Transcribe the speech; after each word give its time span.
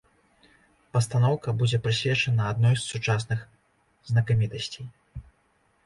Пастаноўка 0.97 1.53
будзе 1.59 1.77
прысвечана 1.87 2.49
адной 2.55 2.75
з 2.81 2.87
сучасных 2.91 3.47
знакамітасцей. 4.13 4.85